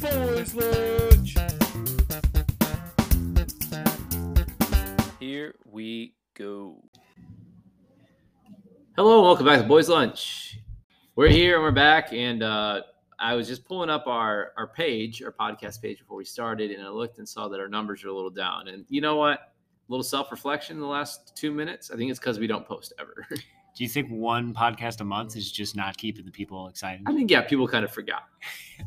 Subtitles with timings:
[0.00, 1.36] Boys lunch.
[5.20, 6.82] Here we go.
[8.96, 10.58] Hello, welcome back to Boys Lunch.
[11.14, 12.82] We're here and we're back, and uh,
[13.18, 16.84] I was just pulling up our our page, our podcast page before we started, and
[16.84, 18.68] I looked and saw that our numbers are a little down.
[18.68, 19.38] And you know what?
[19.38, 19.46] A
[19.88, 21.90] little self reflection in the last two minutes.
[21.90, 23.26] I think it's because we don't post ever.
[23.78, 27.02] Do you think one podcast a month is just not keeping the people excited?
[27.06, 28.22] I think yeah, people kind of forgot.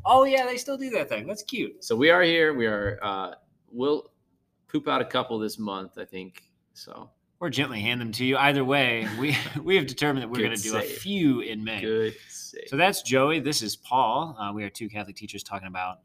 [0.05, 1.27] Oh yeah, they still do that thing.
[1.27, 1.81] That's cute.
[1.83, 2.53] So we are here.
[2.53, 2.99] We are.
[3.01, 3.31] Uh,
[3.71, 4.11] we'll
[4.69, 6.43] poop out a couple this month, I think.
[6.73, 7.09] So
[7.41, 8.35] Or gently hand them to you.
[8.37, 11.79] Either way, we we have determined that we're going to do a few in May.
[11.81, 12.15] good.
[12.29, 12.67] save.
[12.67, 13.39] So that's Joey.
[13.39, 14.35] This is Paul.
[14.39, 15.99] Uh, we are two Catholic teachers talking about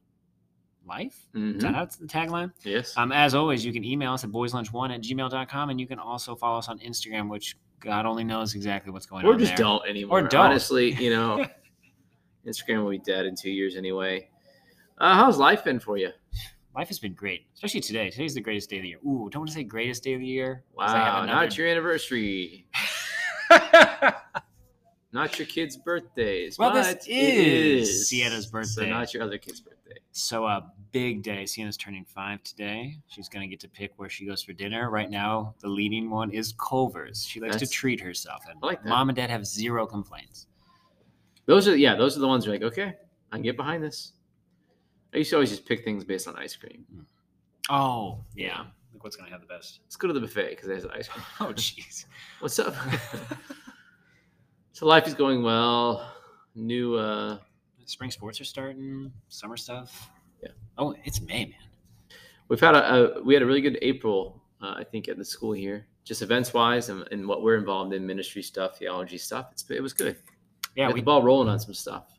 [0.87, 1.27] life.
[1.35, 1.61] Is Mhm.
[1.63, 2.53] that how it's the tagline?
[2.65, 2.97] Yes.
[2.97, 6.37] Um, as always, you can email us at boyslunch1 at gmail.com and you can also
[6.37, 9.51] follow us on Instagram, which God only knows exactly what's going or on Or just
[9.57, 9.65] there.
[9.65, 10.19] don't anymore.
[10.19, 10.47] Or don't.
[10.47, 11.45] Honestly, you know,
[12.47, 14.29] Instagram will be dead in two years anyway.
[14.99, 16.11] Uh, how's life been for you?
[16.75, 18.11] Life has been great, especially today.
[18.11, 18.99] Today's the greatest day of the year.
[18.99, 20.65] Ooh, don't want to say greatest day of the year.
[20.75, 22.67] Wow, another- not your anniversary,
[25.13, 26.59] not your kid's birthdays.
[26.59, 28.91] Well, this it is Sienna's So birthday.
[28.91, 29.99] not your other kid's birthday.
[30.13, 31.45] So a big day.
[31.45, 32.97] Sienna's turning five today.
[33.09, 34.89] She's gonna get to pick where she goes for dinner.
[34.89, 37.23] Right now, the leading one is Culver's.
[37.23, 38.89] She likes That's- to treat herself, and I like that.
[38.89, 40.47] mom and dad have zero complaints.
[41.45, 42.95] Those are yeah, those are the ones you're like, okay,
[43.31, 44.15] I can get behind this.
[45.13, 46.85] I used to always just pick things based on ice cream.
[47.69, 48.65] Oh yeah.
[48.93, 49.81] Like what's gonna have the best?
[49.85, 51.25] Let's go to the buffet because there's ice cream.
[51.41, 52.07] Oh jeez.
[52.41, 52.75] What's up?
[54.73, 56.11] so life is going well.
[56.55, 57.39] New uh
[57.85, 59.13] Spring sports are starting.
[59.29, 60.11] Summer stuff.
[60.43, 60.51] Yeah.
[60.79, 61.55] Oh, it's May, man.
[62.49, 65.25] we've had a, a we had a really good April, uh, I think, at the
[65.25, 69.49] school here, just events wise and, and what we're involved in ministry stuff, theology stuff.
[69.53, 70.17] It's it was good.
[70.75, 72.13] Yeah, we the ball rolling on some stuff.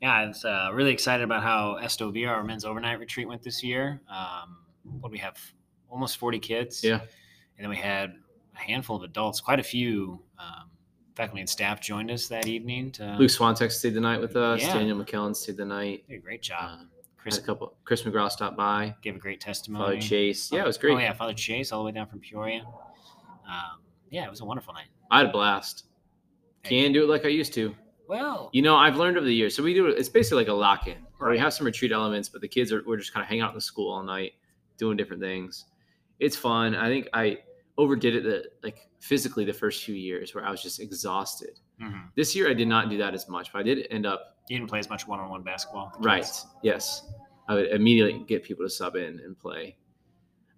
[0.00, 3.62] Yeah, I was uh, really excited about how Estovia, our men's overnight retreat, went this
[3.62, 4.00] year.
[4.10, 4.58] Um,
[5.00, 5.38] what we have?
[5.88, 6.82] Almost 40 kids.
[6.82, 7.00] Yeah.
[7.00, 8.14] And then we had
[8.56, 10.70] a handful of adults, quite a few um,
[11.14, 12.90] faculty and staff joined us that evening.
[12.92, 14.62] To, Luke Swantek stayed the night with us.
[14.62, 14.74] Yeah.
[14.74, 16.04] Daniel McKellen stayed the night.
[16.08, 16.80] did a great job.
[17.22, 17.76] Chris, a couple.
[17.84, 18.94] Chris McGraw stopped by.
[19.02, 19.84] gave a great testimony.
[19.84, 20.50] Father Chase.
[20.52, 20.94] Yeah, it was great.
[20.94, 22.64] Oh, yeah, Father Chase, all the way down from Peoria.
[23.48, 24.86] Um, yeah, it was a wonderful night.
[25.10, 25.84] I had a blast.
[26.64, 27.74] Can't do it like I used to.
[28.08, 29.54] Well, You know, I've learned over the years.
[29.56, 29.98] So we do it.
[29.98, 30.98] It's basically like a lock-in.
[31.18, 33.42] Where we have some retreat elements, but the kids are we're just kind of hanging
[33.42, 34.32] out in the school all night,
[34.76, 35.66] doing different things.
[36.18, 36.74] It's fun.
[36.74, 37.38] I think I
[37.78, 41.60] overdid it the like physically the first few years where I was just exhausted.
[41.80, 42.08] mhm.
[42.16, 44.58] This year I did not do that as much, but I did end up you
[44.58, 45.92] didn't play as much one on one basketball.
[46.00, 46.26] right.
[46.62, 47.08] Yes,
[47.48, 49.76] I would immediately get people to sub in and play.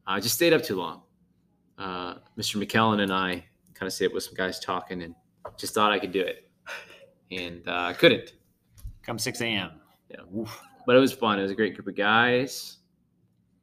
[0.06, 1.02] I just stayed up too long.
[1.78, 2.62] Uh, Mr.
[2.62, 5.14] McKellen and I kind of stayed up with some guys talking and
[5.58, 6.50] just thought I could do it,
[7.30, 8.34] and uh, I couldn't.
[9.02, 9.70] Come 6 a.m.
[10.10, 10.20] Yeah.
[10.36, 10.60] Oof.
[10.86, 11.38] but it was fun.
[11.38, 12.78] It was a great group of guys.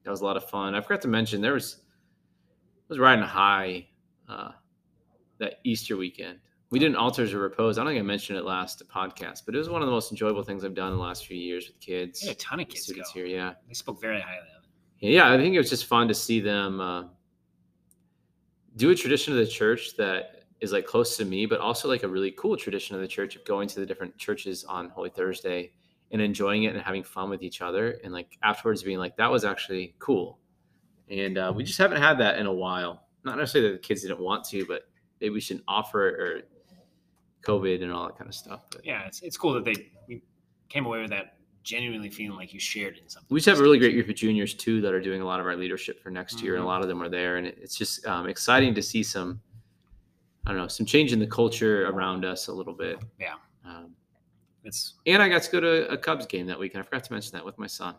[0.03, 0.75] That was a lot of fun.
[0.75, 3.88] I forgot to mention there was I was riding high
[4.27, 4.51] uh,
[5.39, 6.39] that Easter weekend.
[6.71, 7.77] We did an altars of repose.
[7.77, 10.11] I don't think I mentioned it last podcast, but it was one of the most
[10.11, 12.25] enjoyable things I've done in the last few years with kids.
[12.25, 13.03] A ton of kids go.
[13.13, 14.63] here, yeah, They spoke very highly of
[15.01, 15.09] it.
[15.11, 15.31] yeah.
[15.31, 17.03] I think it was just fun to see them uh,
[18.77, 22.03] do a tradition of the church that is like close to me, but also like
[22.03, 25.09] a really cool tradition of the church of going to the different churches on Holy
[25.09, 25.71] Thursday
[26.11, 29.31] and enjoying it and having fun with each other and like afterwards being like that
[29.31, 30.39] was actually cool
[31.09, 34.01] and uh, we just haven't had that in a while not necessarily that the kids
[34.01, 34.81] didn't want to but
[35.21, 36.41] maybe we shouldn't offer it or
[37.44, 39.74] covid and all that kind of stuff but yeah, it's, it's cool that they
[40.07, 40.22] we
[40.69, 43.28] came away with that genuinely feeling like you shared in something.
[43.29, 45.40] we just have a really great group of juniors too that are doing a lot
[45.40, 46.69] of our leadership for next year and a Mhm.
[46.69, 49.40] lot of them are there and it's just um, exciting to see some
[50.46, 53.35] i don't know some change in the culture around us a little bit Yeah.
[53.66, 53.96] um,
[54.63, 57.13] It's and i got to go to a cubs game that weekend i forgot to
[57.13, 57.96] mention that with my son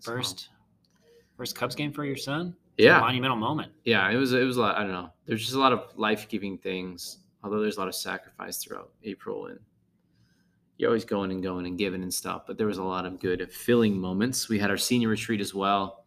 [0.00, 0.48] So- first
[1.36, 2.56] first Cubs game for your son.
[2.76, 3.70] yeah monumental moment.
[3.84, 4.76] yeah, it was it was a lot.
[4.76, 5.10] I don't know.
[5.26, 7.18] There's just a lot of life giving things.
[7.42, 9.60] Although there's a lot of sacrifice throughout April, and
[10.76, 12.42] you're always going and going and giving and stuff.
[12.46, 14.48] But there was a lot of good filling moments.
[14.48, 16.04] We had our senior retreat as well,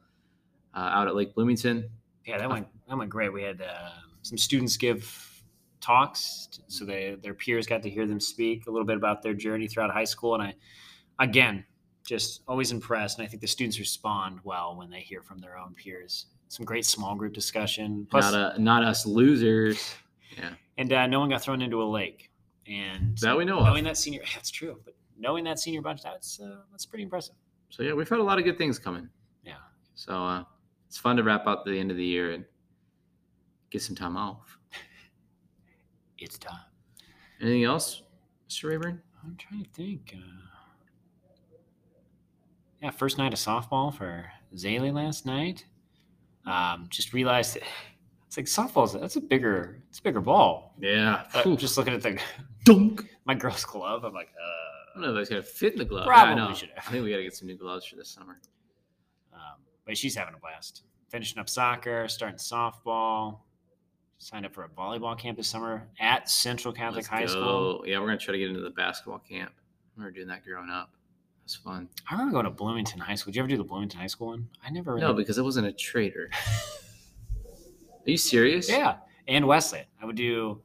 [0.74, 1.90] uh, out at Lake Bloomington.
[2.26, 3.32] Yeah, that went that went great.
[3.32, 3.90] We had uh,
[4.22, 5.44] some students give
[5.80, 9.34] talks, so they their peers got to hear them speak a little bit about their
[9.34, 10.54] journey throughout high school, and I
[11.20, 11.66] again
[12.06, 13.20] just always impressed.
[13.20, 16.28] And I think the students respond well when they hear from their own peers.
[16.50, 18.08] Some great small group discussion.
[18.10, 19.94] Plus, not a, not us losers.
[20.38, 20.50] Yeah,
[20.82, 22.30] and uh, no one got thrown into a lake.
[22.68, 23.86] And that we know knowing of.
[23.86, 24.80] that senior, that's true.
[24.84, 27.36] But knowing that senior bunch, that's uh, that's pretty impressive.
[27.70, 29.08] So yeah, we've had a lot of good things coming.
[29.44, 29.54] Yeah.
[29.94, 30.44] So uh,
[30.88, 32.44] it's fun to wrap up the end of the year and
[33.70, 34.58] get some time off.
[36.24, 36.54] It's time.
[37.42, 38.04] Anything else,
[38.48, 38.70] Mr.
[38.70, 39.02] Rayburn?
[39.24, 40.14] I'm trying to think.
[40.16, 40.42] Uh,
[42.80, 45.66] yeah, first night of softball for Zaylee last night.
[46.46, 47.64] Um, just realized that
[48.32, 50.74] it's like softball's that's a bigger it's a bigger ball.
[50.80, 51.24] Yeah.
[51.42, 51.58] Phew.
[51.58, 52.18] just looking at the
[52.64, 53.06] dunk.
[53.26, 55.84] my girl's glove, I'm like, I uh, don't know if it's gonna fit in the
[55.86, 56.08] glove.
[56.08, 56.56] Probably yeah, I know.
[56.56, 56.88] should have.
[56.88, 58.40] I think we gotta get some new gloves for this summer.
[59.34, 60.84] um, but she's having a blast.
[61.10, 63.40] Finishing up soccer, starting softball.
[64.18, 67.28] Signed up for a volleyball camp this summer at Central Catholic Let's High go.
[67.28, 67.84] School.
[67.86, 69.52] Yeah, we're gonna try to get into the basketball camp.
[69.98, 70.92] We were doing that growing up.
[71.44, 71.90] That's fun.
[72.10, 73.32] I remember going to Bloomington High School.
[73.32, 74.48] Did you ever do the Bloomington High School one?
[74.66, 75.06] I never really.
[75.06, 76.30] No, because I wasn't a traitor.
[78.06, 78.70] Are you serious?
[78.70, 79.86] yeah, and Wesleyan.
[80.02, 80.62] I would do.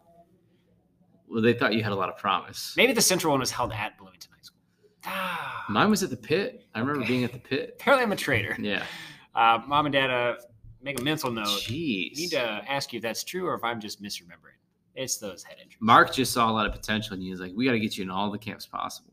[1.28, 2.72] Well, they thought you had a lot of promise.
[2.76, 4.58] Maybe the Central one was held at Bloomington High School.
[5.04, 6.64] Ah, Mine was at the pit.
[6.74, 7.08] I remember Okay.
[7.08, 7.76] being at the pit.
[7.80, 8.56] apparently I'm a traitor.
[8.60, 8.84] Yeah.
[9.34, 10.36] Uh, Mom and Dad, uh,
[10.82, 11.46] make a mental note.
[11.48, 12.16] Jeez.
[12.16, 14.54] need to ask you if that's true or if I'm just misremembering.
[14.94, 15.76] It's those head injuries.
[15.80, 17.98] Mark just saw a lot of potential and he was like, "We got to get
[17.98, 19.12] you in all the camps possible.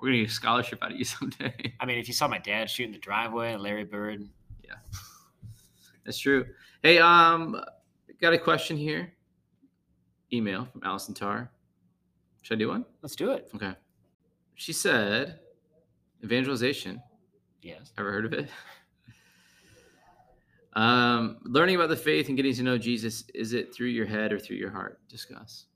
[0.00, 2.38] We're gonna get a scholarship out of you someday." I mean, if you saw my
[2.38, 4.26] dad shooting the driveway, Larry Bird.
[4.64, 4.74] Yeah,
[6.04, 6.46] that's true.
[6.84, 7.58] Hey, um,
[8.20, 9.10] got a question here.
[10.30, 11.50] Email from Allison Tarr.
[12.42, 12.84] Should I do one?
[13.00, 13.48] Let's do it.
[13.54, 13.72] Okay.
[14.56, 15.38] She said,
[16.22, 17.02] evangelization.
[17.62, 17.90] Yes.
[17.96, 18.50] Ever heard of it?
[20.76, 24.32] Um, learning about the faith and getting to know Jesus, is it through your head
[24.32, 24.98] or through your heart?
[25.08, 25.66] Discuss.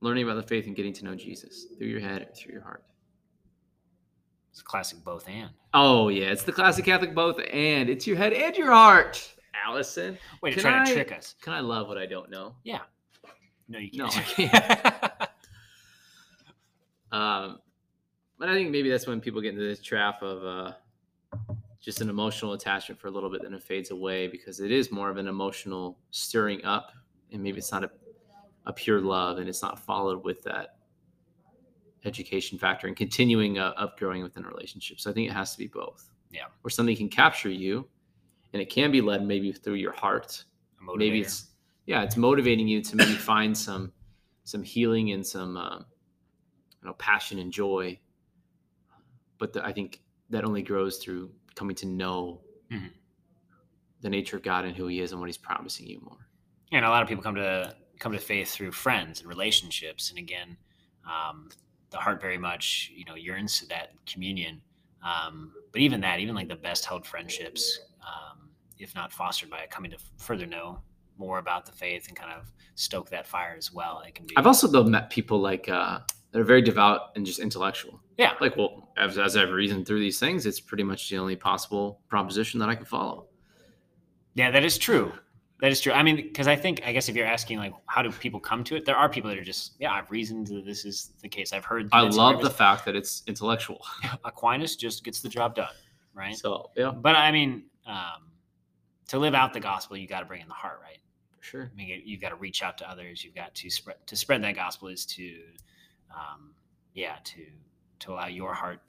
[0.00, 2.62] Learning about the faith and getting to know Jesus, through your head or through your
[2.62, 2.82] heart.
[4.62, 5.50] A classic both and.
[5.74, 6.26] Oh, yeah.
[6.26, 7.90] It's the classic Catholic both and.
[7.90, 9.28] It's your head and your heart,
[9.66, 10.16] Allison.
[10.40, 11.34] Wait, Can try I- to trick us.
[11.42, 12.54] Can I love what I don't know?
[12.62, 12.80] Yeah.
[13.68, 14.52] No, you No, can't.
[17.10, 17.58] Um,
[18.38, 20.72] but I think maybe that's when people get into this trap of uh,
[21.78, 24.90] just an emotional attachment for a little bit, then it fades away because it is
[24.90, 26.92] more of an emotional stirring up,
[27.30, 27.90] and maybe it's not a,
[28.64, 30.76] a pure love, and it's not followed with that
[32.04, 34.98] education factor and continuing uh, up growing within a relationship.
[35.00, 36.10] So I think it has to be both.
[36.30, 36.46] Yeah.
[36.62, 37.88] Where something can capture you,
[38.52, 40.44] and it can be led maybe through your heart,
[40.96, 41.50] maybe it's
[41.86, 43.92] yeah it's motivating you to maybe find some
[44.44, 45.84] some healing and some um,
[46.80, 47.98] you know passion and joy
[49.38, 50.00] but the, i think
[50.30, 52.40] that only grows through coming to know
[52.70, 52.90] Mhm.
[54.00, 56.18] the nature of god and who he is and what he's promising you more
[56.72, 60.18] and a lot of people come to come to faith through friends and relationships and
[60.18, 60.56] again
[61.04, 61.48] um,
[61.92, 64.60] the heart very much you know yearns to that communion.
[65.04, 69.58] Um, but even that even like the best held friendships um, if not fostered by
[69.58, 70.80] it, coming to further know
[71.18, 74.36] more about the faith and kind of stoke that fire as well it can be
[74.36, 75.98] i've also though met people like uh
[76.32, 78.00] that are very devout and just intellectual.
[78.16, 78.32] Yeah.
[78.40, 82.00] Like well as, as i've reasoned through these things it's pretty much the only possible
[82.08, 83.26] proposition that i can follow.
[84.34, 85.12] Yeah that is true
[85.62, 85.92] that is true.
[85.92, 88.62] I mean because i think i guess if you're asking like how do people come
[88.64, 91.28] to it there are people that are just yeah i've reasoned that this is the
[91.28, 91.52] case.
[91.52, 93.80] I've heard i love the fact that it's intellectual.
[94.24, 95.74] Aquinas just gets the job done
[96.14, 96.36] right?
[96.36, 96.90] So yeah.
[96.90, 98.20] But I mean, um,
[99.08, 100.98] to live out the gospel, you got to bring in the heart, right?
[101.38, 101.70] for sure.
[101.72, 103.24] I mean, you- you've got to reach out to others.
[103.24, 105.26] You've got to spread to spread that gospel is to,
[106.14, 106.54] um,
[106.92, 107.46] yeah, to
[108.00, 108.80] to allow your heart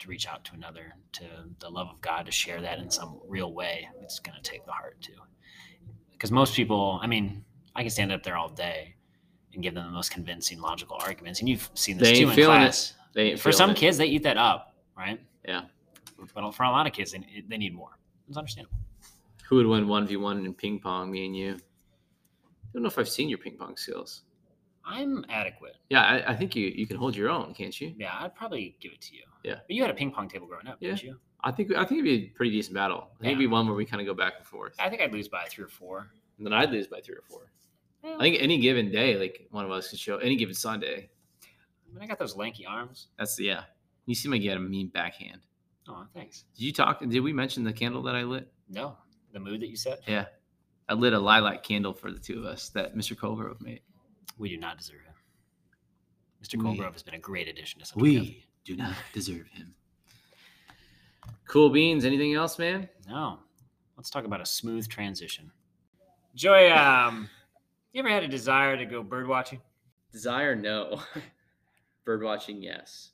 [0.00, 1.24] to reach out to another, to
[1.60, 3.88] the love of God, to share that in some real way.
[4.02, 5.14] It's going to take the heart too,
[6.16, 8.94] because most people, I mean, I can stand up there all day
[9.52, 12.34] and give them the most convincing logical arguments, and you've seen this They too in
[12.46, 12.90] class.
[12.90, 13.76] it they ain't For some it.
[13.76, 15.20] kids, they eat that up, right?
[15.46, 15.62] Yeah.
[16.34, 17.90] But for a lot of kids, they, they need more.
[18.28, 18.76] It's understandable.
[19.48, 21.10] Who would win one v one in ping pong?
[21.10, 21.52] Me and you.
[21.54, 24.22] I don't know if I've seen your ping pong skills.
[24.84, 25.76] I'm adequate.
[25.88, 27.94] Yeah, I, I think you you can hold your own, can't you?
[27.96, 29.22] Yeah, I'd probably give it to you.
[29.44, 29.54] Yeah.
[29.66, 31.18] But you had a ping pong table growing up, didn't you?
[31.46, 33.08] I think I think it'd be a pretty decent battle.
[33.14, 35.00] I think it'd be one where we kind of go back and forth, I think
[35.00, 36.10] I'd lose by three or four.
[36.38, 37.42] and then I'd lose by three or four.
[38.04, 41.08] I think any given day, like one of us could show any given Sunday.
[41.44, 43.08] I mean, I got those lanky arms.
[43.18, 43.62] That's yeah.
[44.06, 45.40] You seem like you had a mean backhand.
[45.88, 46.44] Oh, thanks.
[46.56, 47.00] Did you talk?
[47.00, 48.52] Did we mention the candle that I lit?
[48.68, 48.96] No,
[49.32, 50.00] the mood that you set.
[50.06, 50.26] Yeah,
[50.88, 53.16] I lit a lilac candle for the two of us that Mr.
[53.16, 53.80] Colgrove made.
[54.38, 55.14] We do not deserve him.
[56.42, 56.56] Mr.
[56.62, 58.28] We- Colgrove has been a great addition to Central Catholic.
[58.28, 59.74] We do not deserve him.
[61.46, 62.04] Cool beans.
[62.04, 62.88] Anything else, man?
[63.08, 63.38] No.
[63.96, 65.50] Let's talk about a smooth transition.
[66.34, 67.28] Joey, um,
[67.92, 69.60] you ever had a desire to go bird watching?
[70.12, 71.00] Desire, no.
[72.04, 73.10] bird watching, yes.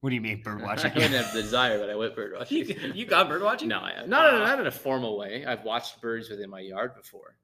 [0.00, 0.90] What do you mean bird watching?
[0.92, 1.12] I watching?
[1.12, 2.58] don't have the desire, but I went bird watching.
[2.68, 3.68] you, you got bird watching?
[3.68, 4.08] no, I have.
[4.08, 5.44] Not, in- not in a formal way.
[5.44, 7.36] I've watched birds within my yard before,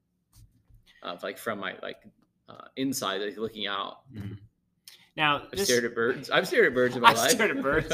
[1.03, 1.99] uh, like from my like
[2.49, 3.99] uh, inside, like looking out.
[5.17, 6.31] Now, I've this, stared at birds.
[6.31, 7.31] I've stared at birds in my I've life.
[7.33, 7.93] stared at birds.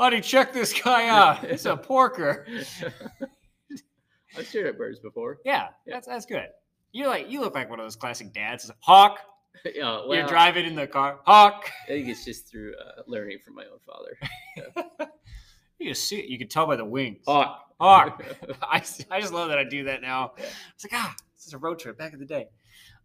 [0.00, 1.44] Honey, check this guy out.
[1.44, 2.46] It's a porker.
[4.38, 5.40] I've stared at birds before.
[5.44, 6.46] Yeah, that's that's good.
[6.92, 8.70] You like you look like one of those classic dads.
[8.80, 9.18] Hawk,
[9.74, 11.18] yeah, well, You're driving in the car.
[11.26, 11.70] Hawk.
[11.84, 15.10] I think it's just through uh, learning from my own father.
[15.78, 16.26] You can see it.
[16.26, 17.20] You can tell by the wings.
[17.26, 17.64] Hawk.
[17.80, 18.22] Hawk.
[18.62, 20.32] I, I just love that I do that now.
[20.36, 20.44] Yeah.
[20.74, 22.48] It's like, ah, this is a road trip back in the day.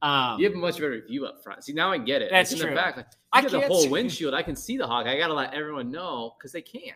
[0.02, 1.64] Um, You have a much better view up front.
[1.64, 2.30] See, now I get it.
[2.32, 2.76] That's Like, in true.
[2.76, 2.98] the back.
[2.98, 4.34] Like, I get the whole windshield.
[4.34, 5.08] I can see the hawk.
[5.08, 6.96] I gotta let everyone know because they can't.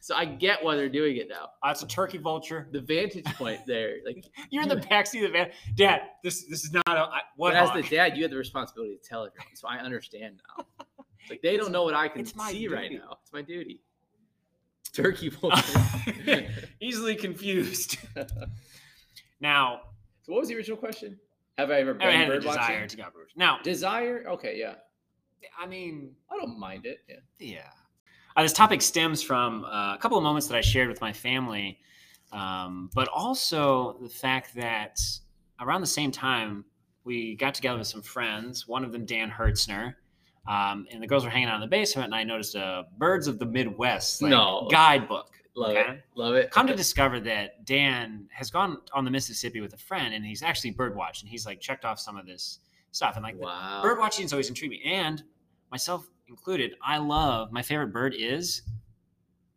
[0.00, 1.48] So I get why they're doing it now.
[1.64, 2.68] uh, it's a turkey vulture.
[2.70, 5.50] The vantage point there, like You're in the backseat of the van.
[5.74, 8.96] Dad, this this is not a what but as the dad, you have the responsibility
[8.96, 9.54] to tell everyone.
[9.56, 10.64] So I understand now.
[11.20, 13.18] It's like they don't know what I can it's see right now.
[13.22, 13.80] It's my duty.
[14.92, 15.80] Turkey vulture.
[16.80, 17.98] Easily confused.
[19.40, 19.80] now,
[20.22, 21.18] so what was the original question?
[21.58, 22.88] Have I ever been I had a bird desire watching?
[22.88, 23.28] to go bird.
[23.34, 24.24] Now, Desire?
[24.28, 24.74] Okay, yeah.
[25.58, 26.98] I mean, I don't mind it.
[27.08, 27.16] Yeah.
[27.38, 27.68] Yeah.
[28.36, 31.12] Uh, this topic stems from uh, a couple of moments that I shared with my
[31.12, 31.78] family,
[32.32, 34.98] um, but also the fact that
[35.60, 36.64] around the same time,
[37.04, 39.94] we got together with some friends, one of them, Dan Hertzner,
[40.46, 43.26] um, and the girls were hanging out in the basement, and I noticed a Birds
[43.28, 44.68] of the Midwest like, No.
[44.70, 45.30] guidebook.
[45.56, 45.90] Love Okay.
[45.92, 46.04] it.
[46.14, 46.50] Love it.
[46.50, 50.42] Come to discover that Dan has gone on the Mississippi with a friend, and he's
[50.42, 52.60] actually birdwatched and he's like checked off some of this
[52.92, 53.80] stuff, and like Wow.
[53.82, 55.22] bird watching has always intrigued me, and
[55.70, 56.74] myself included.
[56.82, 58.62] I love my favorite bird is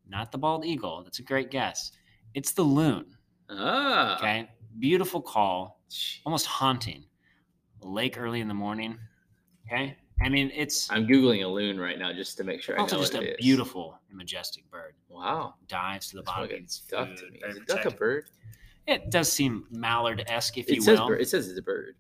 [0.08, 1.04] not the bald eagle.
[1.04, 1.92] That's a great guess.
[2.34, 3.18] It's the loon.
[3.50, 4.18] Ah.
[4.18, 5.82] Okay, beautiful call,
[6.26, 7.06] almost haunting.
[7.82, 8.98] Lake early in the morning.
[9.66, 12.82] Okay, I mean it's I'm googling a loon right now just to make sure I
[12.82, 14.94] also just a beautiful and majestic bird.
[15.08, 15.56] Wow.
[15.68, 17.40] Dives to the bottom like of a its duck to me.
[17.48, 18.26] Is a duck a bird?
[18.88, 21.08] It does seem mallard esque, if you It says will.
[21.10, 21.22] bird.
[21.22, 21.96] It says it's a bird.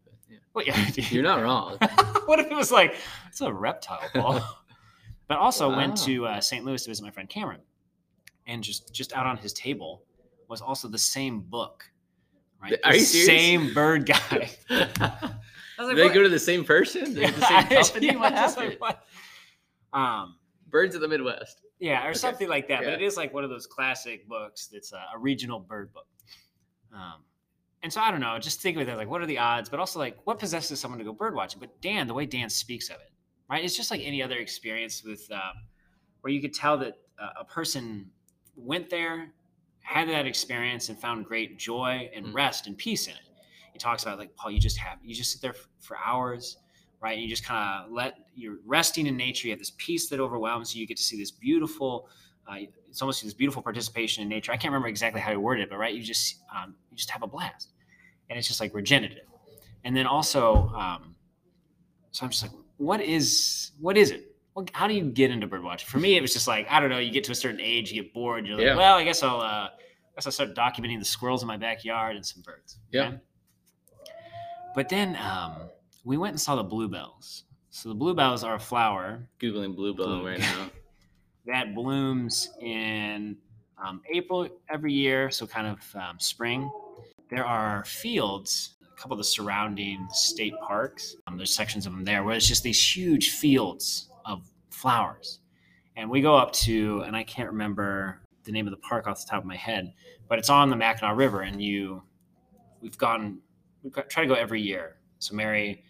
[0.54, 0.74] But yeah.
[0.76, 1.78] Well, yeah, You're not wrong.
[2.26, 2.96] what if it was like
[3.28, 4.42] it's a reptile ball?
[5.28, 6.66] but also went to uh, St.
[6.66, 7.62] Louis to visit my friend Cameron,
[8.48, 10.04] and just just out on his table
[10.48, 11.86] was also the same book.
[12.62, 13.28] Right, Are the you serious?
[13.28, 14.50] same bird guy.
[15.80, 16.14] I was they what?
[16.14, 17.14] go to the same person?
[17.16, 18.08] They're the same company?
[18.08, 19.04] Yeah, what just like, what?
[19.94, 20.36] Um,
[20.70, 21.62] Birds of the Midwest.
[21.80, 22.20] yeah, or Okay.
[22.20, 22.84] something like that.
[22.84, 26.06] But it is like one of those classic books that's a, a regional bird book.
[26.94, 27.24] Um,
[27.82, 29.70] and so I don't know, just think of it like, what are the odds?
[29.70, 31.60] But also like, what possesses someone to go bird watching?
[31.60, 33.12] But Dan, the way Dan speaks of it,
[33.50, 33.64] right?
[33.64, 35.40] It's just like any other experience with um,
[36.22, 38.12] where you could tell that uh, a person
[38.58, 39.32] went there,
[39.82, 42.34] had that experience, and found great joy and Mm.
[42.34, 43.22] rest and peace in it.
[43.80, 46.58] He talks about like Paul, you just have you just sit there for hours,
[47.02, 47.14] right?
[47.14, 49.48] And you just kind of let you're resting in nature.
[49.48, 50.82] You have this peace that overwhelms you.
[50.82, 52.10] You get to see this beautiful.
[52.46, 52.56] Uh,
[52.90, 54.52] it's almost this beautiful participation in nature.
[54.52, 57.10] I can't remember exactly how he worded it, but right, you just um, you just
[57.12, 57.70] have a blast,
[58.30, 59.26] and it's just like regenerative.
[59.86, 61.16] And then also, um,
[62.12, 64.36] so I'm just like, what is what is it?
[64.54, 65.88] What, how do you get into bird watching?
[65.88, 66.98] For me, it was just like I don't know.
[66.98, 68.46] You get to a certain age, you get bored.
[68.46, 68.76] You're like, Yeah.
[68.76, 69.70] well, I guess I'll uh, I
[70.16, 72.80] guess I'll start documenting the squirrels in my backyard and some birds.
[72.92, 73.08] Yeah.
[73.08, 73.18] okay?
[74.76, 75.54] But then um,
[76.04, 77.44] we went and saw the bluebells.
[77.70, 80.28] So the bluebells are a flower Googling bluebell Blue.
[80.28, 80.70] right now.
[81.46, 83.38] that blooms in
[83.84, 86.70] um, April every year, so kind of um, spring.
[87.30, 91.16] There are fields, a couple of the surrounding state parks.
[91.28, 95.40] Um, there's sections of them there where it's just these huge fields of flowers.
[95.96, 99.20] And we go up to, and I can't remember the name of the park off
[99.20, 99.94] the top of my head,
[100.28, 102.02] but it's on the Mackinaw River, and you,
[102.82, 103.40] we've gone,
[103.84, 104.98] we try to go every year.
[105.20, 105.84] So Mary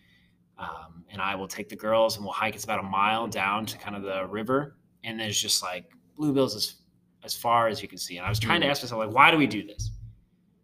[0.57, 2.53] um, and I will take the girls and we'll hike.
[2.55, 5.85] It's about a mile down to kind of the river, and there's just like
[6.17, 6.75] bluebells as
[7.23, 8.17] as far as you can see.
[8.17, 8.69] And I was trying to Mm.
[8.71, 9.91] ask myself, like, why do we do this?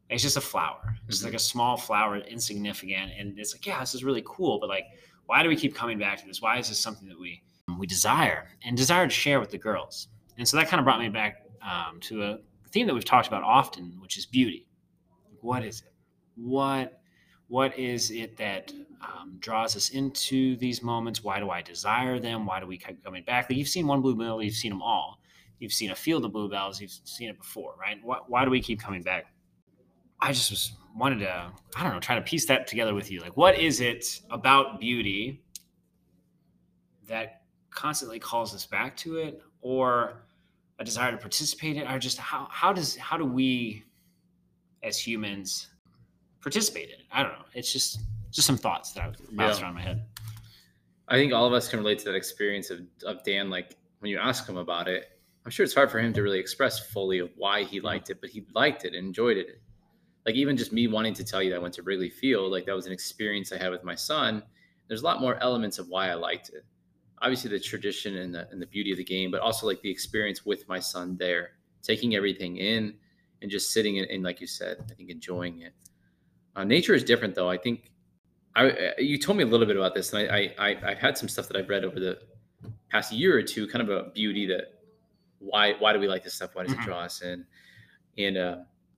[0.10, 0.96] It's just a flower.
[1.08, 1.25] It's Mhm.
[1.25, 4.86] like a small flower, insignificant, and it's like, yeah, this is really cool, but like,
[5.25, 6.41] why do we keep coming back to this?
[6.41, 7.41] Why is this something that we
[7.79, 10.08] we desire and desire to share with the girls?
[10.38, 12.39] And so that kind of brought me back um, to a
[12.70, 14.67] theme that we've talked about often, which is beauty.
[15.41, 15.94] What is it?
[16.36, 17.01] What
[17.47, 18.71] what is it that
[19.01, 21.23] um, draws us into these moments?
[21.23, 22.45] Why do I desire them?
[22.45, 23.49] Why do we keep coming back?
[23.49, 25.19] Like you've seen one bluebell, you've seen them all.
[25.59, 27.97] You've seen a field of bluebells, you've seen it before, right?
[28.03, 29.27] Why, why do we keep coming back?
[30.19, 33.21] I just was wanted to, I don't know, try to piece that together with you.
[33.21, 35.43] Like, what is it about beauty
[37.07, 40.25] that constantly calls us back to it, or
[40.79, 43.83] a desire to participate in, it, or just how how does how do we
[44.83, 45.69] as humans
[46.49, 47.05] participate in it?
[47.11, 47.45] I don't know.
[47.55, 47.99] It's just
[48.31, 49.65] just some thoughts that I bounced Yeah.
[49.65, 50.05] around my head.
[51.07, 53.49] I think all of us can relate to that experience of, of Dan.
[53.49, 55.05] Like when you ask him about it,
[55.43, 58.19] I'm sure it's hard for him to really express fully of why he liked it,
[58.21, 59.61] but he liked it and enjoyed it.
[60.25, 62.65] Like even just me wanting to tell you that I went to Wrigley Field, like
[62.67, 64.43] that was an experience I had with my son.
[64.87, 66.63] There's a lot more elements of why I liked it.
[67.21, 69.89] Obviously, the tradition and the and the beauty of the game, but also like the
[69.89, 72.95] experience with my son there, taking everything in
[73.41, 75.73] and just sitting in, and like you said, I think enjoying it.
[76.55, 77.50] Uh, nature is different though.
[77.50, 77.91] I think
[78.55, 81.17] I uh, you told me a little bit about this, and I, I I've had
[81.17, 82.19] some stuff that I've read over the
[82.89, 84.74] past year or two, kind of about beauty that
[85.39, 86.51] why why do we like this stuff?
[86.55, 86.79] Why does Mhm.
[86.81, 87.45] it draw us in?
[88.17, 88.57] And uh,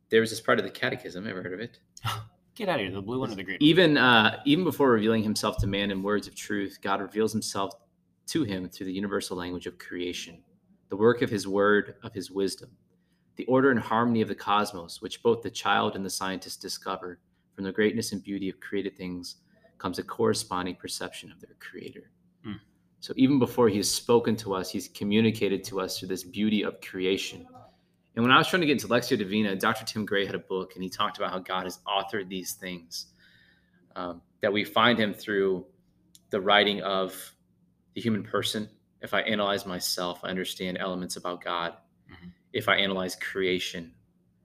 [0.09, 1.27] there was this part of the Catechism.
[1.27, 1.79] Ever heard of it?
[2.55, 3.57] Get out of here, the blue one or the green?
[3.59, 7.73] Even uh, even before revealing himself to man in words of truth, God reveals himself
[8.27, 10.43] to him through the universal language of creation,
[10.89, 12.69] the work of his word, of his wisdom,
[13.37, 17.19] the order and harmony of the cosmos, which both the child and the scientist discover.
[17.57, 19.37] From the greatness and beauty of created things
[19.79, 22.11] comes a corresponding perception of their creator.
[22.43, 22.57] Hmm.
[22.99, 26.61] So even before he has spoken to us, he's communicated to us through this beauty
[26.61, 27.47] of creation.
[28.15, 29.85] And when I was trying to get into Lectio Divina, Dr.
[29.85, 33.07] Tim Gray had a book and he talked about how God has authored these things.
[33.95, 35.65] Um, that we find him through
[36.29, 37.33] the writing of
[37.95, 38.69] the human person.
[39.01, 41.73] If I analyze myself, I understand elements about God.
[42.07, 42.33] Mhm.
[42.53, 43.95] If I analyze creation,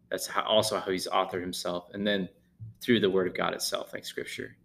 [0.09, 1.91] that's how, also how he's authored himself.
[1.93, 2.31] And then
[2.81, 4.57] through the word of God itself, like scripture.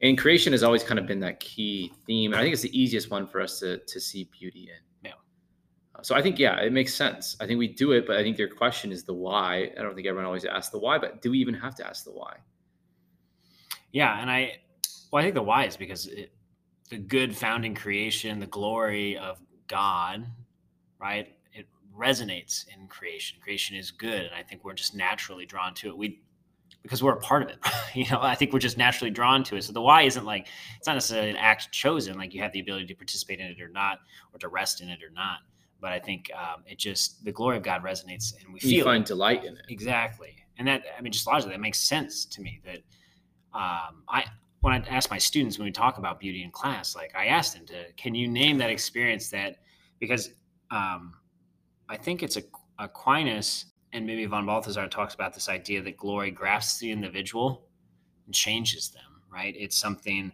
[0.00, 2.32] And creation has always kind of been that key theme.
[2.32, 5.08] And I think it's the easiest one for us to, to see beauty in.
[5.10, 5.16] Yeah.
[5.96, 7.36] Uh, So I think, yeah, it makes sense.
[7.40, 9.72] I think we do it, but I think your question is the why.
[9.76, 12.04] I don't think everyone always asks the why, but do we even have to ask
[12.04, 12.36] the why?
[13.90, 14.60] Yeah, and I,
[15.10, 16.32] well, I think the why is because it,
[16.90, 20.26] the good founding creation, the glory of God,
[21.00, 21.34] right?
[21.52, 21.66] It
[21.96, 23.38] resonates in creation.
[23.40, 25.96] Creation is good, and I think we're just naturally drawn to it.
[25.96, 26.22] We,
[26.88, 27.58] because we're a part of it.
[27.94, 29.64] you know, I think we're just naturally drawn to it.
[29.64, 32.60] So the why isn't like it's not necessarily an act chosen, like you have the
[32.60, 33.98] ability to participate in it or not,
[34.32, 35.40] or to rest in it or not.
[35.80, 38.80] But I think um, it just the glory of God resonates, and we You feel
[38.80, 38.84] it.
[38.84, 39.64] find delight in it.
[39.68, 40.34] Exactly.
[40.56, 42.78] And that, I mean, just logically, that makes sense to me that
[43.52, 44.24] um, I,
[44.60, 47.54] when I ask my students when we talk about beauty in class, like I asked
[47.54, 49.58] them to, can you name that experience that,
[50.00, 50.30] because
[50.72, 51.14] um,
[51.88, 52.42] I think it's a,
[52.80, 57.64] Aquinas and maybe von Balthasar talks about this idea that glory grasps the individual
[58.26, 59.54] and changes them, right?
[59.56, 60.32] It's something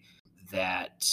[0.51, 1.05] that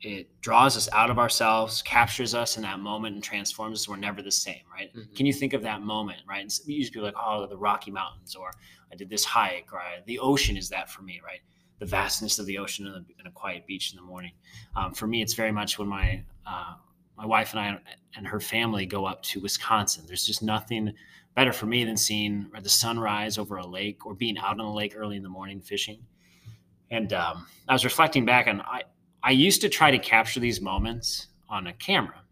[0.00, 3.88] it draws us out of ourselves, captures us in that moment, and transforms us.
[3.88, 4.92] We're never the same, right?
[4.94, 5.14] Mhm.
[5.14, 6.40] Can you think of that moment, right?
[6.40, 8.50] And usually people are like, oh, the Rocky Mountains, or
[8.90, 11.40] I did this hike, or the ocean is that for me, right?
[11.78, 14.32] The vastness of the ocean and a, and a quiet beach in the morning.
[14.74, 16.74] Um, for me, it's very much when my uh,
[17.16, 17.78] my wife and I
[18.16, 20.04] and her family go up to Wisconsin.
[20.06, 20.92] There's just nothing
[21.34, 24.72] better for me than seeing the sunrise over a lake or being out on the
[24.72, 26.02] lake early in the morning fishing.
[26.90, 28.82] And um, I was reflecting back on I
[29.22, 32.22] I used to try to capture these moments on a camera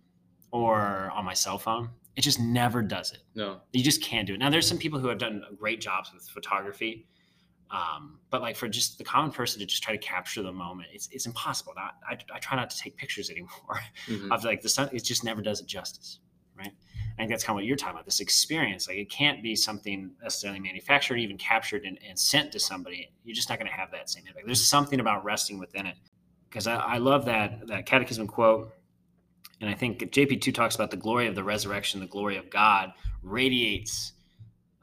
[0.50, 1.88] or on my cell phone.
[2.16, 3.20] It just never does it.
[3.34, 3.60] No.
[3.72, 4.38] You just can't do it.
[4.38, 7.06] Now, there's some people who have done great jobs with photography,
[7.70, 10.88] um, but like for just the common person to just try to capture the moment,
[10.92, 11.72] it's, it's impossible.
[11.76, 14.32] Not, I, I try not to take pictures anymore Mhm.
[14.32, 14.90] of like the sun.
[14.92, 16.18] It just never does it justice,
[16.58, 16.72] right?
[17.20, 18.06] I think that's kind of what you're talking about.
[18.06, 22.61] This experience, like it can't be something necessarily manufactured, even captured and, and sent to
[22.61, 23.12] somebody.
[23.24, 24.46] You're just not going to have that same impact.
[24.46, 25.96] There's something about resting within it,
[26.48, 28.72] because I, I love that that catechism quote
[29.61, 32.92] and I think JP2 talks about the glory of the resurrection, the glory of God
[33.22, 34.12] radiates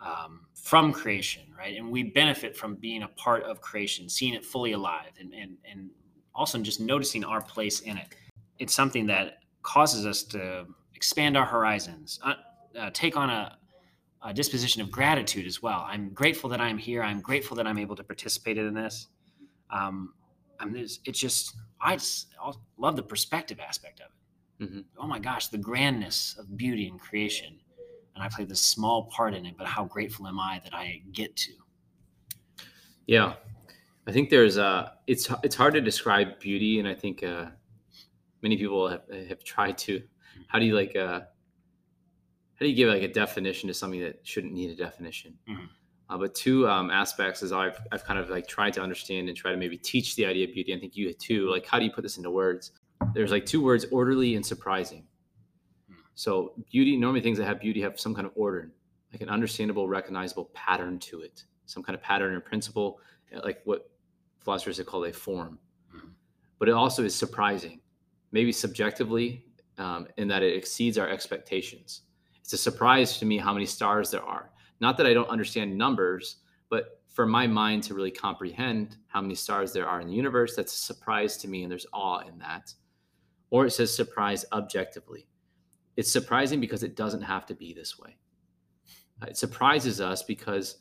[0.06, 1.76] um, from creation, right?
[1.76, 5.58] And we benefit from being a part of creation, seeing it fully alive, and, and,
[5.70, 5.90] and
[6.36, 8.08] also just noticing our place in it.
[8.60, 12.34] It's something that causes us to expand our horizons, uh,
[12.78, 13.56] uh, take on a,
[14.24, 15.86] a disposition of gratitude as well.
[15.88, 17.04] I'm grateful that I'm here.
[17.04, 19.08] I'm grateful that I'm able to participate in this.
[19.70, 20.14] Um,
[20.60, 24.12] I'm this, it's just, I just I love the perspective aspect of it
[24.60, 24.86] Mhm.
[24.98, 27.60] oh my gosh, the grandness of beauty and creation.
[28.16, 31.04] And I play this small part in it, but how grateful am I that I
[31.12, 31.52] get to?
[33.06, 33.36] Yeah,
[34.08, 37.46] I think there's uh it's it's hard to describe beauty, and I think uh,
[38.42, 40.02] many people have, have tried to.
[40.48, 41.22] How do you like uh
[42.60, 45.38] how do you give like a definition to something that shouldn't need a definition?
[45.48, 45.70] Mhm.
[46.10, 49.38] Uh, but two um, aspects is I've I've kind of like tried to understand and
[49.38, 50.74] try to maybe teach the idea of beauty.
[50.74, 51.50] I think you too.
[51.50, 52.72] Like, how do you put this into words?
[53.14, 55.06] There's like two words: orderly and surprising.
[55.90, 55.96] Hmm.
[56.16, 58.72] So beauty, normally things that have beauty have some kind of order,
[59.12, 63.00] like an understandable, recognizable pattern to it, some kind of pattern or principle,
[63.36, 63.92] uh, like what
[64.40, 65.60] philosophers have called a form.
[65.94, 66.12] Mhm.
[66.58, 67.82] But it also is surprising,
[68.32, 69.46] maybe subjectively,
[69.78, 72.02] um, in that it exceeds our expectations.
[72.42, 74.52] It's a surprise to me how many stars there are.
[74.80, 76.38] Not that I don't understand numbers,
[76.70, 80.56] but for my mind to really comprehend how many stars there are in the universe,
[80.56, 82.74] that's a surprise to me, and there's awe in that.
[83.50, 85.28] Or it says surprise objectively.
[85.96, 88.18] It's surprising because it doesn't have to be this way.
[89.28, 90.78] It surprises us because,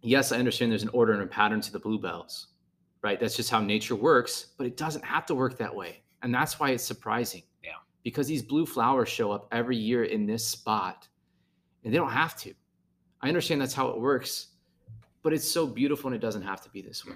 [0.00, 2.48] yes, I understand there's an order and a pattern to the bluebells,
[3.02, 3.20] right?
[3.20, 6.02] That's just how nature works, but it doesn't have to work that way.
[6.22, 7.42] And that's why it's surprising.
[8.02, 11.06] Because these blue flowers show up every year in this spot,
[11.84, 12.52] and they don't have to.
[13.20, 14.48] I understand that's how it works,
[15.22, 17.14] but it's so beautiful and it doesn't have to be this way.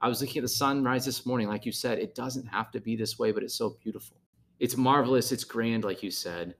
[0.00, 2.80] I was looking at the sunrise this morning, like you said, it doesn't have to
[2.80, 4.18] be this way, but it's so beautiful.
[4.60, 6.54] It's marvelous, it's grand, like you said.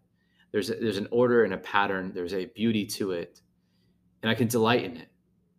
[0.53, 3.43] There's a, there's an order and a pattern, there's a beauty to it,
[4.23, 5.09] and I can delight in it.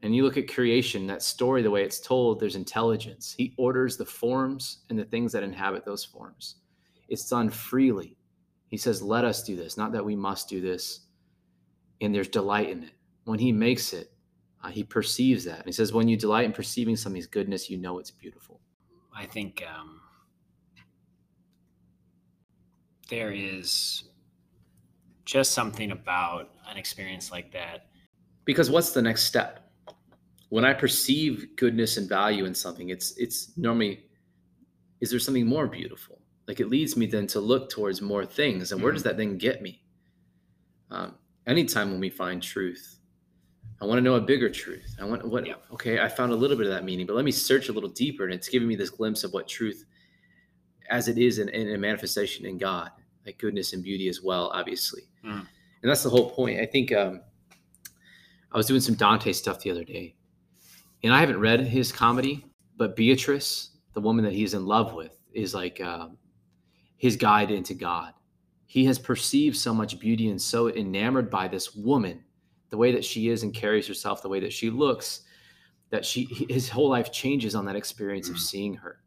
[0.02, 3.36] And you look at creation, that story, the way it's told, there's intelligence.
[3.38, 6.56] He orders the forms and the things that inhabit those forms.
[7.08, 8.18] It's done freely.
[8.68, 11.02] He says, Let us do this, not that we must do this.
[12.02, 12.92] And there's delight in it.
[13.24, 14.12] When he makes it,
[14.64, 15.58] uh, he perceives that.
[15.58, 18.62] And he says, When you delight in perceiving something's goodness, you know it's beautiful.
[19.16, 20.02] I think um,
[23.10, 24.04] there is
[25.26, 27.88] just something about an experience like that.
[28.46, 29.68] Because what's the next step?
[30.50, 34.04] when I perceive goodness and value in something, it's it's normally
[35.02, 36.22] is there something more beautiful?
[36.48, 39.10] Like it leads me then to look towards more things, and where does mm-hmm.
[39.10, 39.84] that then get me?
[40.90, 43.00] Um, anytime when we find truth,
[43.82, 44.96] I want to know a bigger truth.
[45.00, 45.46] I want what?
[45.46, 45.56] Yeah.
[45.74, 47.90] Okay, I found a little bit of that meaning, but let me search a little
[47.90, 49.86] deeper, and it's giving me this glimpse of what truth,
[50.90, 52.92] as it is in, in a manifestation in God,
[53.26, 55.04] like goodness and beauty as well, obviously.
[55.26, 55.46] Mm.
[55.82, 56.60] And that's the whole point.
[56.60, 57.22] I think um,
[58.52, 60.16] I was doing some Dante stuff the other day,
[61.04, 62.46] and I haven't read his comedy,
[62.78, 66.08] but Beatrice, the woman that he's in love with, is like uh,
[66.98, 68.14] his guide into God.
[68.66, 72.24] He has perceived so much beauty and so enamored by this woman,
[72.70, 75.22] the way that she is and carries herself, the way that she looks,
[75.90, 78.40] that she his whole life changes on that experience of mm.
[78.40, 79.00] seeing her.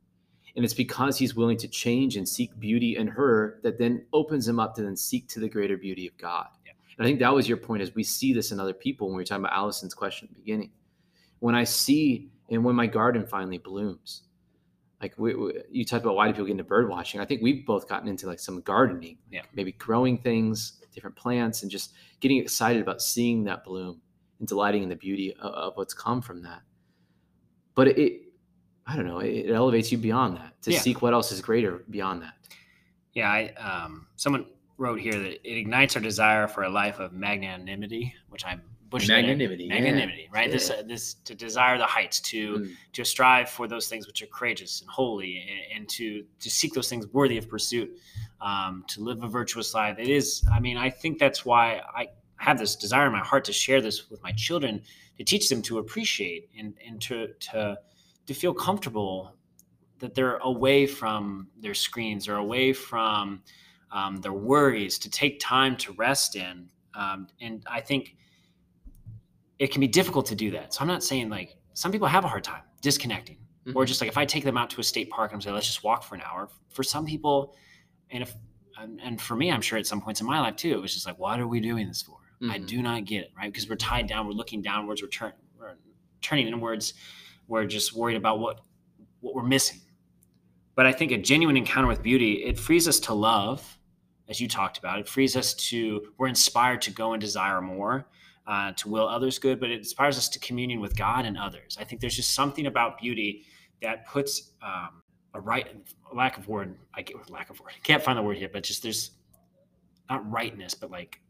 [0.56, 4.48] And it's because he's willing to change and seek beauty in her that then opens
[4.48, 6.46] him up to then seek to the greater beauty of God.
[6.66, 6.72] Yeah.
[6.96, 9.16] And I think that was your point as we see this in other people when
[9.16, 10.70] we were talking about Allison's question at the beginning
[11.40, 14.22] when I see and when my garden finally blooms.
[15.00, 17.20] Like we, we, you talked about why do people get into bird watching?
[17.20, 19.42] I think we've both gotten into like some gardening, yeah.
[19.54, 24.00] maybe growing things, different plants, and just getting excited about seeing that bloom
[24.38, 26.60] and delighting in the beauty of, of what's come from that.
[27.74, 28.22] But it, it
[28.86, 30.80] I don't know, it, it, elevates you beyond that to yeah.
[30.80, 32.34] seek what else is greater beyond that.
[33.14, 37.12] Yeah, I, um, someone wrote here that it ignites our desire for a life of
[37.12, 40.48] magnanimity, which I'm Bush magnanimity, magnanimity, right?
[40.48, 40.52] Yeah.
[40.52, 42.74] This, uh, this to desire the heights, to mm.
[42.92, 46.74] to strive for those things which are courageous and holy, and, and to to seek
[46.74, 47.88] those things worthy of pursuit,
[48.40, 49.96] um, to live a virtuous life.
[49.98, 50.44] It is.
[50.52, 53.80] I mean, I think that's why I have this desire in my heart to share
[53.80, 54.82] this with my children,
[55.18, 57.78] to teach them to appreciate and and to to
[58.26, 59.36] to feel comfortable
[60.00, 63.42] that they're away from their screens or away from
[63.92, 66.68] um, their worries, to take time to rest in.
[66.94, 68.16] Um, and I think
[69.60, 70.74] it can be difficult to do that.
[70.74, 73.76] So I'm not saying like some people have a hard time disconnecting, mm-hmm.
[73.76, 75.54] or just like if I take them out to a state park and I'm saying
[75.54, 76.48] let's just walk for an hour.
[76.70, 77.54] For some people,
[78.10, 78.34] and if
[79.02, 81.06] and for me, I'm sure at some points in my life too, it was just
[81.06, 82.16] like, what are we doing this for?
[82.40, 82.50] Mm-hmm.
[82.50, 83.52] I do not get it, right?
[83.52, 85.74] Because we're tied down, we're looking downwards, we're, turn, we're
[86.22, 86.94] turning inwards,
[87.46, 88.62] we're just worried about what
[89.20, 89.80] what we're missing.
[90.74, 93.78] But I think a genuine encounter with beauty, it frees us to love,
[94.30, 94.98] as you talked about.
[94.98, 98.06] It frees us to, we're inspired to go and desire more
[98.50, 101.78] uh, to will others good, but it inspires us to communion with God and others.
[101.80, 103.44] I think there's just something about beauty
[103.80, 105.02] that puts um,
[105.34, 105.68] a right
[106.12, 106.74] lack of word.
[106.92, 107.70] I get with lack of word.
[107.76, 109.12] I can't find the word here, but just there's
[110.10, 111.20] not rightness, but like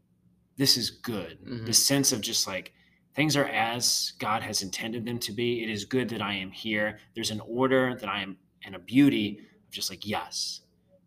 [0.57, 1.37] this is good.
[1.45, 1.65] Mm-hmm.
[1.65, 2.73] The sense of just like
[3.13, 5.61] things are as God has intended them to be.
[5.61, 6.97] It is good that I am here.
[7.13, 10.61] There's an order that I am and a beauty of just like yes,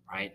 [0.09, 0.33] right.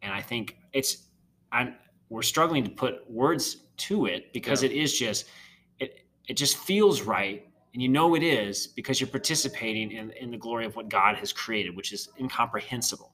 [0.00, 1.08] And I think it's
[1.52, 1.74] I'm
[2.08, 4.70] we're struggling to put words to it because yeah.
[4.70, 5.26] it is just
[5.78, 10.30] it it just feels right and you know it is because you're participating in, in
[10.30, 13.12] the glory of what god has created which is incomprehensible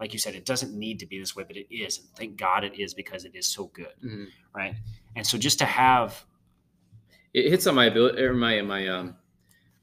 [0.00, 2.36] like you said it doesn't need to be this way but it is and thank
[2.36, 4.24] god it is because it is so good mm-hmm.
[4.54, 4.74] right
[5.16, 6.24] and so just to have
[7.34, 9.14] it hits on my ability or my my um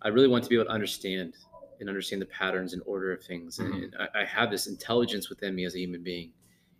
[0.02, 1.34] i really want to be able to understand
[1.80, 3.74] and understand the patterns and order of things mm-hmm.
[3.74, 6.32] and I, I, have this intelligence within me as a human being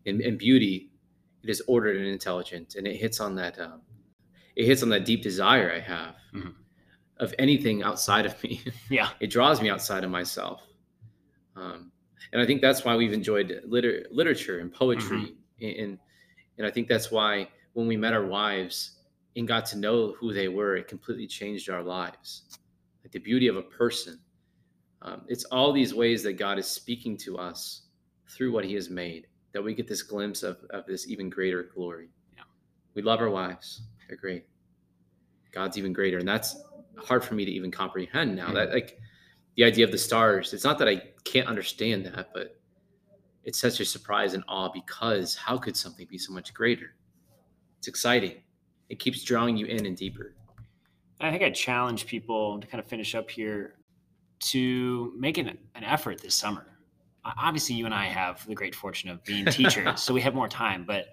[0.06, 0.93] and, and beauty
[1.44, 3.60] it is ordered and intelligent, and it hits on that.
[3.60, 3.82] Um,
[4.56, 6.50] it hits on that deep desire I have mm-hmm.
[7.18, 8.62] of anything outside of me.
[8.90, 10.64] Yeah, it draws me outside of myself,
[11.56, 11.92] um,
[12.32, 15.82] and I think that's why we've enjoyed liter- literature and poetry, mm-hmm.
[15.82, 16.00] and
[16.58, 19.00] and I think that's why when we met our wives
[19.36, 22.44] and got to know who they were, it completely changed our lives.
[23.04, 24.20] Like the beauty of a person.
[25.02, 27.82] Um, it's all these ways that God is speaking to us
[28.30, 31.64] through what He has made that we get this glimpse of, of this even greater
[31.64, 32.10] glory.
[32.36, 32.44] Yeah.
[32.96, 33.84] We love our wives.
[34.08, 34.46] They're great.
[35.52, 36.18] God's even greater.
[36.18, 36.58] And that's
[36.98, 38.48] hard for me to even comprehend now.
[38.48, 38.56] Mm-hmm.
[38.56, 39.00] That like
[39.56, 42.60] the idea of the stars, it's not that I can't understand that, but
[43.44, 46.96] it's such a surprise and awe because how could something be so much greater?
[47.78, 48.42] It's exciting.
[48.90, 50.36] It keeps drawing you in and deeper.
[51.20, 53.76] I think I challenge people to kind of finish up here
[54.40, 56.73] to make an, an effort this summer.
[57.26, 60.50] Obviously, you and I have the great fortune of being teachers, so we have more
[60.50, 60.84] time.
[60.86, 61.08] But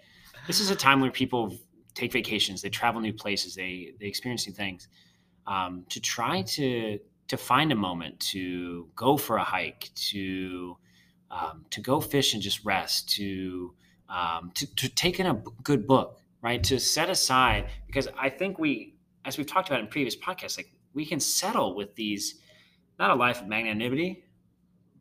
[0.46, 1.56] this is a time where people
[1.94, 4.88] take vacations, they travel new places, they they experience new things.
[5.46, 10.76] Um, to try to to find a moment to go for a hike, to
[11.30, 13.72] um, to go fish and just rest, to
[14.08, 16.62] um, to, to take in a good book, right?
[16.64, 20.72] To set aside, because I think we, as we've talked about in previous podcasts, like
[20.92, 22.40] we can settle with these,
[22.98, 24.24] not a life of magnanimity,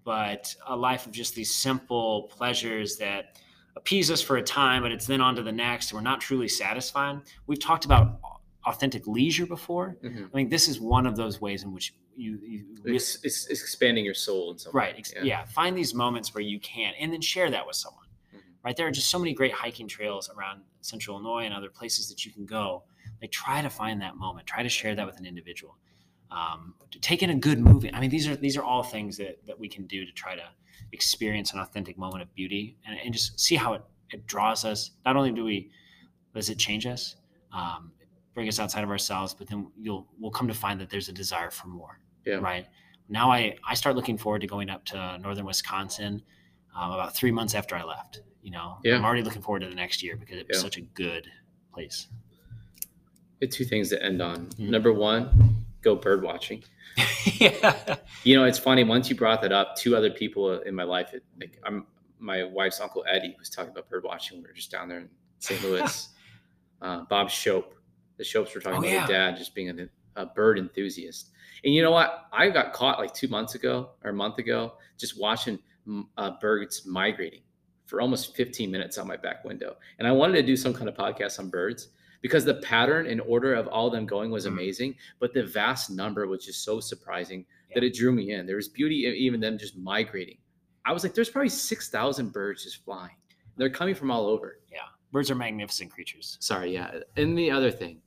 [0.03, 3.37] but a life of just these simple pleasures that
[3.75, 5.91] appease us for a time, but it's then on to the next.
[5.91, 7.19] And we're not truly satisfied.
[7.47, 8.19] We've talked about
[8.65, 9.97] authentic leisure before.
[10.03, 10.29] Mhm.
[10.33, 14.03] I mean, this is one of those ways in which you, you It's, it's, expanding
[14.03, 14.79] your soul in some way.
[14.87, 14.95] Right.
[14.97, 15.45] ex- Yeah.
[15.45, 18.07] Find these moments where you can, and then share that with someone.
[18.35, 18.39] Mhm.
[18.63, 18.75] Right.
[18.75, 22.25] There are just so many great hiking trails around Central Illinois and other places that
[22.25, 22.83] you can go.
[23.21, 24.47] Like, try to find that moment.
[24.47, 25.77] Try to share that with an individual.
[26.31, 27.91] Um, to take in a good movie.
[27.93, 30.35] I mean, these are these are all things that that we can do to try
[30.35, 30.43] to
[30.91, 34.91] experience an authentic moment of beauty and, and just see how it, it draws us.
[35.05, 35.71] Not only do we
[36.35, 37.15] does it change us,
[37.51, 37.91] um,
[38.35, 41.13] bring us outside of ourselves, but then you'll we'll come to find that there's a
[41.13, 42.35] desire for more Yeah.
[42.35, 42.67] right
[43.11, 46.21] now i i start looking forward to going up to northern wisconsin
[46.75, 48.97] um, about three months after i left you know Yeah.
[48.97, 50.61] i'm already looking forward to the next year because it was Yeah.
[50.61, 51.25] such a good
[51.73, 52.07] place
[53.41, 54.45] Had two things to end on.
[54.47, 54.69] Mhm.
[54.69, 56.63] Number one, go bird watching.
[57.39, 58.83] yeah You know, it's funny.
[58.83, 61.85] Once you brought that up, two other people in my life, it, like I'm,
[62.19, 64.39] my wife's uncle Eddie was talking about bird watching.
[64.39, 65.61] We were just down there in St.
[65.63, 66.09] Louis.
[66.81, 67.75] uh, Bob Shope,
[68.17, 69.29] the Shopes were talking Oh, about yeah.
[69.31, 69.87] dad just being a,
[70.21, 71.29] a bird enthusiast.
[71.63, 72.25] And you know what?
[72.33, 75.59] I got caught like two months ago or a month ago, just watching
[76.17, 77.41] uh, birds migrating
[77.85, 79.75] for almost 15 minutes on my back window.
[79.97, 81.89] And I wanted to do some kind of podcast on birds
[82.21, 84.49] because the pattern and order of all of them going was Mhm.
[84.49, 88.45] amazing, but the vast number was just so surprising that it drew me in.
[88.45, 90.37] There was beauty in even them just migrating.
[90.85, 93.15] I was like, there's probably 6,000 birds just flying.
[93.57, 94.61] They're coming from all over.
[94.71, 94.79] Yeah,
[95.11, 96.99] birds are magnificent creatures Sorry, yeah.
[97.17, 98.01] And the other thing,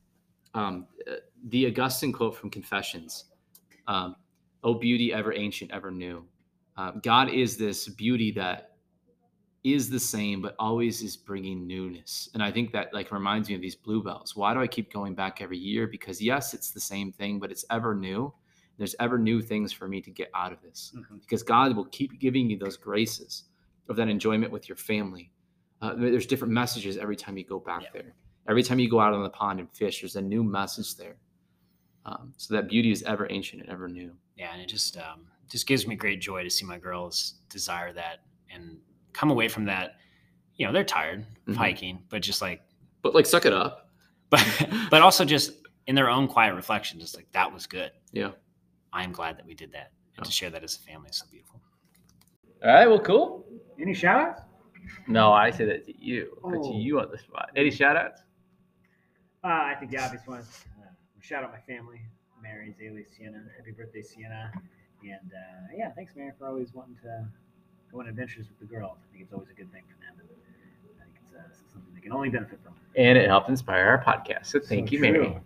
[0.55, 1.17] um, uh,
[1.49, 3.27] the Augustine quote from Confessions,
[3.87, 4.17] um,
[4.65, 6.27] "Oh beauty, ever ancient, ever new."
[6.77, 8.72] Um, God is this beauty that
[9.65, 12.29] is the same, but always is bringing newness.
[12.35, 14.35] And I think that like reminds me of these bluebells.
[14.35, 15.87] Why do I keep going back every year?
[15.87, 18.33] Because yes, it's the same thing, but it's ever new.
[18.79, 22.19] There's ever new things for me to get out of this because God will keep
[22.19, 23.45] giving you those graces
[23.89, 25.31] of that enjoyment with your family.
[25.81, 27.91] Uh, there's different messages every time you go back Yeah.
[27.93, 28.15] there.
[28.49, 31.17] Every time you go out on the pond and fish, there's a new message there.
[32.05, 34.13] Um, so that beauty is ever ancient and ever new.
[34.37, 37.93] yeah and it just um, just gives me great joy to see my girls desire
[37.93, 38.23] that
[38.53, 38.79] and
[39.13, 39.97] come away from that
[40.57, 41.57] you know they're tired of Mhm.
[41.57, 42.63] hiking but just like
[43.03, 43.91] But like, suck it up.
[44.31, 44.45] but
[44.91, 45.53] but also just
[45.87, 48.33] in their own quiet reflection just like that was good Yeah.
[48.93, 50.25] i am glad that we did that and Yeah.
[50.25, 51.61] to share that as a family is so beautiful
[52.65, 52.87] All right.
[52.87, 53.45] Well, cool.
[53.81, 54.43] any shout outs
[55.09, 56.37] No, I say that to you.
[56.43, 56.79] Put Oh.
[56.79, 57.51] you on the spot.
[57.57, 58.23] Any shout outs?
[59.45, 60.65] Uh, I think the obvious ones.
[60.81, 60.87] Uh,
[61.21, 62.01] shout out my family,
[62.43, 63.43] Mary, Zaylee, Sienna.
[63.57, 64.53] Happy birthday, Sienna.
[65.03, 67.27] And uh, yeah, thanks, Mary, for always wanting to
[67.93, 68.99] go on adventures with the girls.
[69.09, 70.27] I think it's always a good thing for them.
[71.01, 72.75] I think it's uh, something they can only benefit from.
[72.97, 74.47] And it helped inspire our podcast.
[74.47, 75.39] So thank So you, Mary.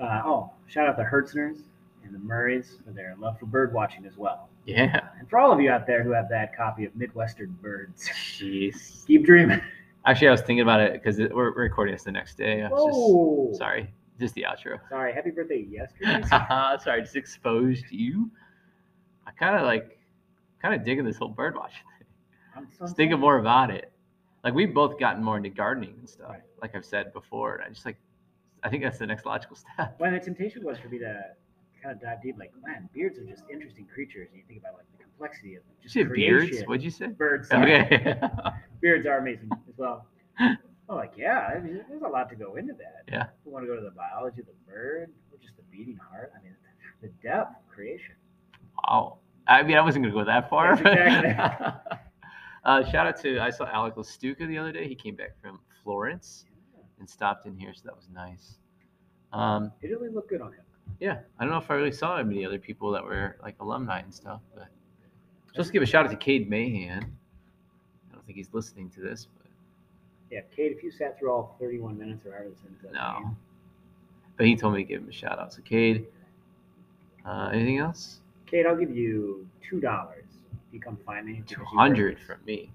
[0.00, 1.62] Uh, oh, shout out the Hertzner's
[2.04, 4.48] and the Murrays for their love for bird watching as well.
[4.64, 5.08] Yeah.
[5.18, 9.04] And for all of you out there who have that copy of Midwestern Birds, Jeez.
[9.06, 9.60] keep dreaming.
[10.06, 12.62] Actually, I was thinking about it because we're we're recording this the next day.
[12.62, 13.48] I was Whoa.
[13.48, 14.78] just sorry, just the outro.
[14.88, 16.22] Sorry, happy birthday yesterday.
[16.28, 18.30] sorry, I just exposed you.
[19.26, 19.97] I kind of like,
[20.60, 22.06] kind of digging this whole bird watching thing.
[22.56, 23.92] I'm so Just thinking more about it.
[24.44, 26.30] Like we've both gotten more into gardening and stuff.
[26.30, 26.40] Right.
[26.62, 27.96] Like I've said before, and I just like,
[28.62, 29.96] I think that's the next logical step.
[29.98, 31.20] Well, the temptation was for me to
[31.82, 32.36] kind of dive deep.
[32.38, 34.28] Like, man, beards are just interesting creatures.
[34.30, 36.60] And you think about like the complexity of just you beards?
[36.66, 37.08] What'd you say?
[37.08, 37.48] Birds.
[37.48, 37.82] sorry.
[37.82, 38.14] Okay.
[38.80, 40.06] Beards are amazing as well.
[40.88, 43.02] Oh, like yeah, I mean, there's a lot to go into that.
[43.12, 43.26] Yeah.
[43.44, 46.32] We want to go to the biology of the bird, or just the beating heart.
[46.38, 46.54] I mean,
[47.02, 48.14] the depth of creation.
[48.88, 49.17] wow.
[49.48, 50.78] I mean, I wasn't gonna go that far.
[50.84, 51.98] Yes, exactly.
[52.64, 54.86] uh, shout out to I saw Alec Lastuca the other day.
[54.86, 56.44] He came back from Florence
[56.98, 58.58] and stopped in here, so that was nice.
[59.32, 60.64] Um, It really looked good on him.
[61.00, 64.00] yeah, I don't know if I really saw many other people that were like alumni
[64.00, 64.68] and stuff, but
[65.54, 67.04] just give a shout out to Cade Mahan.
[68.10, 69.46] I don't think he's listening to this, but
[70.30, 73.36] Yeah, Cade, if you sat through all 31 minutes or however this ends up no.
[74.36, 75.52] But he told me to give him a shout out.
[75.52, 76.06] So Cade,
[77.24, 78.20] uh, anything else?
[78.50, 80.24] Cade, I'll give you two dollars.
[80.68, 81.42] If you come find me.
[81.46, 82.70] Two hundred from me.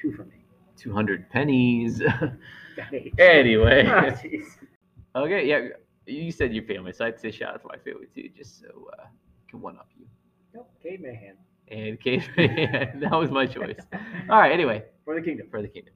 [0.00, 0.36] Two from me.
[0.76, 2.02] Two hundred pennies.
[3.18, 3.84] Anyway.
[3.86, 4.44] Jeez.
[5.14, 5.68] Okay, yeah.
[6.06, 8.66] You said your family, so I'd say shout out to my family too, just so
[9.00, 9.06] uh,
[9.48, 10.04] can one up you.
[10.54, 11.36] Nope, Cade Mahan.
[11.68, 13.00] And Cade, Mahan.
[13.00, 13.78] that was my choice.
[14.28, 14.52] All right.
[14.52, 15.48] Anyway, For the kingdom.
[15.50, 15.94] for the kingdom.